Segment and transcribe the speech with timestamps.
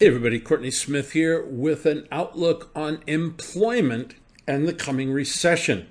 [0.00, 4.14] Hey everybody, Courtney Smith here with an outlook on employment
[4.46, 5.88] and the coming recession.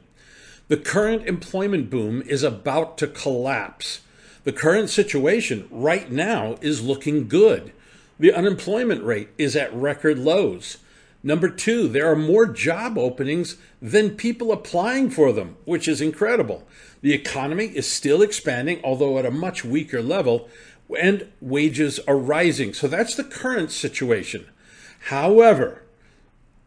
[0.67, 4.01] The current employment boom is about to collapse.
[4.45, 7.71] The current situation right now is looking good.
[8.17, 10.77] The unemployment rate is at record lows.
[11.21, 16.67] Number two, there are more job openings than people applying for them, which is incredible.
[17.01, 20.49] The economy is still expanding, although at a much weaker level,
[20.97, 22.73] and wages are rising.
[22.73, 24.45] So that's the current situation.
[25.07, 25.83] However,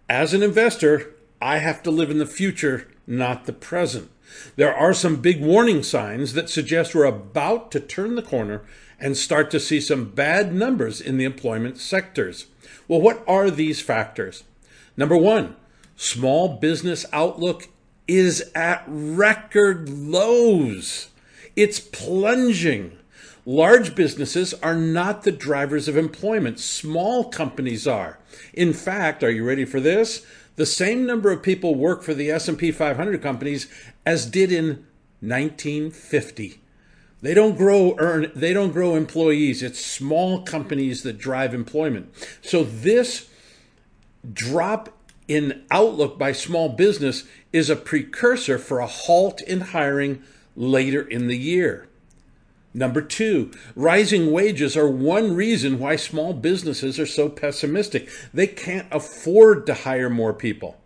[0.09, 4.11] as an investor, I have to live in the future, not the present.
[4.57, 8.63] There are some big warning signs that suggest we're about to turn the corner
[8.99, 12.47] and start to see some bad numbers in the employment sectors.
[12.87, 14.45] Well, what are these factors?
[14.97, 15.57] Number one,
[15.97, 17.69] small business outlook
[18.07, 21.09] is at record lows.
[21.57, 22.99] It's plunging.
[23.45, 26.60] Large businesses are not the drivers of employment.
[26.60, 28.18] Small companies are.
[28.54, 30.24] In fact, are you ready for this?
[30.57, 33.66] The same number of people work for the S&P 500 companies
[34.07, 34.87] as did in
[35.21, 36.60] 1950.
[37.21, 39.62] They don't grow earn they don't grow employees.
[39.62, 42.12] It's small companies that drive employment.
[42.43, 43.29] So this
[44.32, 44.88] drop
[45.29, 50.23] in outlook by small business is a precursor for a halt in hiring
[50.56, 51.88] later in the year.
[52.74, 58.09] Number two, rising wages are one reason why small businesses are so pessimistic.
[58.32, 60.78] They can't afford to hire more people.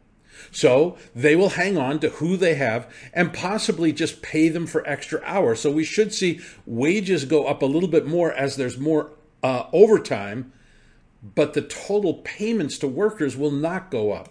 [0.51, 4.87] So they will hang on to who they have and possibly just pay them for
[4.87, 5.61] extra hours.
[5.61, 9.67] So we should see wages go up a little bit more as there's more uh,
[9.73, 10.53] overtime,
[11.23, 14.31] but the total payments to workers will not go up.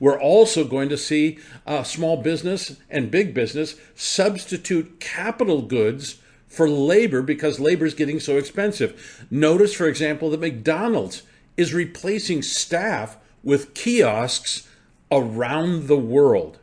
[0.00, 6.68] We're also going to see uh, small business and big business substitute capital goods for
[6.68, 9.26] labor because labor is getting so expensive.
[9.30, 11.22] Notice, for example, that McDonald's
[11.56, 14.68] is replacing staff with kiosks
[15.10, 16.58] around the world.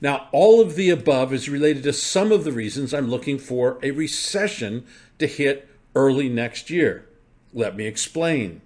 [0.00, 3.78] Now, all of the above is related to some of the reasons I'm looking for
[3.82, 4.84] a recession
[5.18, 7.06] to hit early next year.
[7.52, 8.60] Let me explain.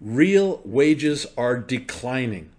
[0.00, 2.50] Real wages are declining.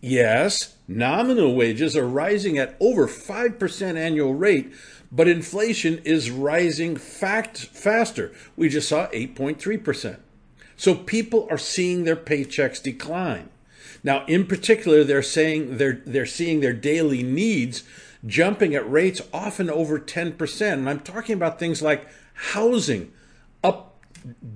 [0.00, 4.72] Yes, nominal wages are rising at over 5% annual rate,
[5.12, 8.32] but inflation is rising fact faster.
[8.56, 10.18] We just saw 8.3%.
[10.76, 13.50] So people are seeing their paychecks decline.
[14.02, 17.82] Now, in particular, they're saying they're they're seeing their daily needs
[18.26, 20.72] jumping at rates often over 10%.
[20.72, 22.06] And I'm talking about things like
[22.52, 23.12] housing
[23.62, 24.02] up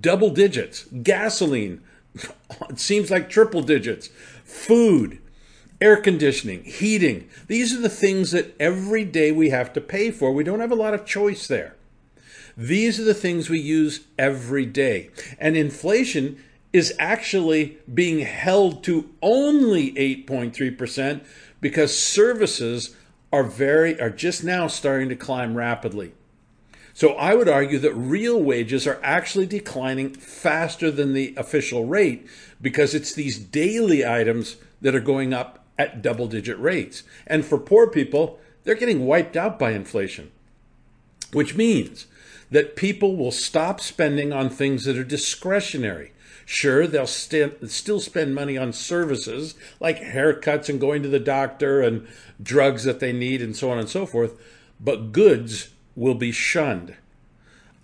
[0.01, 1.83] double digits, gasoline,
[2.71, 4.09] it seems like triple digits,
[4.45, 5.19] food,
[5.85, 7.29] air conditioning, heating.
[7.47, 10.33] These are the things that every day we have to pay for.
[10.33, 11.77] We don't have a lot of choice there.
[12.57, 15.11] These are the things we use every day.
[15.39, 21.23] And inflation is actually being held to only 8.3%
[21.61, 22.97] because services
[23.31, 26.15] are very are just now starting to climb rapidly.
[26.95, 32.27] So I would argue that real wages are actually declining faster than the official rate
[32.63, 37.03] because it's these daily items that are going up at double digit rates.
[37.27, 40.31] And for poor people, they're getting wiped out by inflation,
[41.33, 42.07] which means
[42.51, 46.13] that people will stop spending on things that are discretionary.
[46.47, 51.81] Sure, they'll st- still spend money on services like haircuts and going to the doctor
[51.81, 52.07] and
[52.43, 54.41] drugs that they need and so on and so forth,
[54.79, 56.97] but goods will be shunned.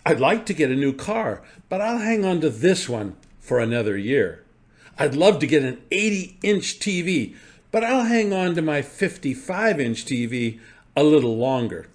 [0.05, 3.59] I'd like to get a new car, but I'll hang on to this one for
[3.59, 4.43] another year.
[4.97, 7.35] I'd love to get an 80 inch TV,
[7.71, 10.59] but I'll hang on to my 55 inch TV
[10.95, 11.87] a little longer,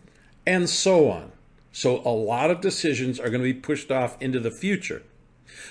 [0.47, 1.33] and so on.
[1.73, 5.03] So a lot of decisions are going to be pushed off into the future.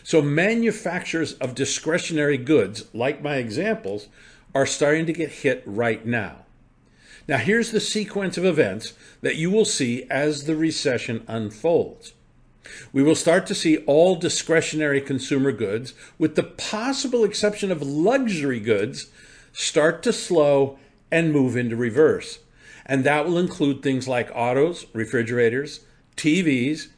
[0.03, 4.07] So manufacturers of discretionary goods, like my examples,
[4.53, 6.45] are starting to get hit right now.
[7.27, 12.13] Now, here's the sequence of events that you will see as the recession unfolds.
[12.93, 18.59] We will start to see all discretionary consumer goods, with the possible exception of luxury
[18.59, 19.07] goods,
[19.55, 20.77] start to slow
[21.09, 22.39] and move into reverse.
[22.85, 25.79] And that will include things like autos, refrigerators,
[26.17, 26.89] TVs,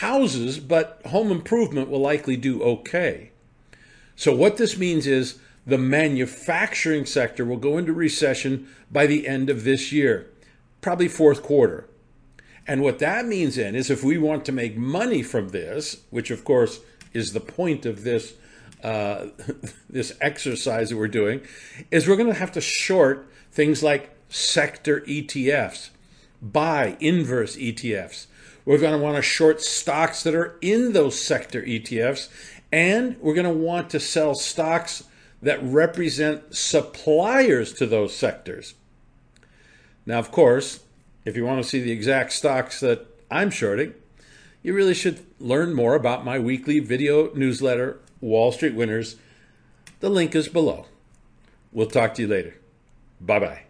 [0.00, 3.30] houses, but home improvement will likely do okay.
[4.16, 9.48] So, what this means is the manufacturing sector will go into recession by the end
[9.48, 10.28] of this year,
[10.80, 11.86] probably fourth quarter.
[12.66, 16.30] And what that means then is if we want to make money from this, which
[16.30, 16.80] of course
[17.12, 18.34] is the point of this
[18.82, 19.26] uh,
[19.90, 21.42] this exercise that we're doing
[21.90, 25.90] is we're going to have to short things like sector ETFs,
[26.40, 28.26] buy inverse ETFs.
[28.64, 32.28] We're going to want to short stocks that are in those sector ETFs.
[32.70, 35.04] And we're going to want to sell stocks
[35.42, 38.74] that represent suppliers to those sectors.
[40.06, 40.80] Now, of course,
[41.24, 43.94] if you want to see the exact stocks that I'm shorting,
[44.62, 49.16] you really should learn more about my weekly video newsletter, Wall Street Winners.
[50.00, 50.86] The link is below.
[51.72, 52.54] We'll talk to you later.
[53.20, 53.62] Bye bye.